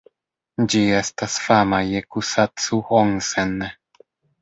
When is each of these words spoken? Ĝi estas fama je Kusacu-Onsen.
Ĝi 0.73 0.81
estas 1.01 1.35
fama 1.45 1.83
je 1.91 2.03
Kusacu-Onsen. 2.17 3.57